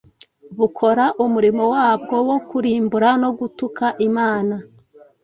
[0.57, 4.55] bukora umurimo wabwo wo kurimbura no gutuka Imana.